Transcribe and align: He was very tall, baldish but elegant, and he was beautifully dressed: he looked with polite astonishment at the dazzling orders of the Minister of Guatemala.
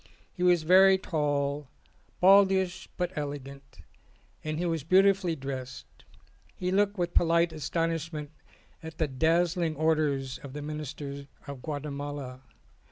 He 0.33 0.41
was 0.41 0.63
very 0.63 0.97
tall, 0.97 1.67
baldish 2.19 2.89
but 2.97 3.15
elegant, 3.15 3.81
and 4.43 4.57
he 4.57 4.65
was 4.65 4.83
beautifully 4.83 5.35
dressed: 5.35 5.85
he 6.55 6.71
looked 6.71 6.97
with 6.97 7.13
polite 7.13 7.53
astonishment 7.53 8.31
at 8.81 8.97
the 8.97 9.07
dazzling 9.07 9.75
orders 9.75 10.39
of 10.39 10.53
the 10.53 10.63
Minister 10.63 11.27
of 11.45 11.61
Guatemala. 11.61 12.41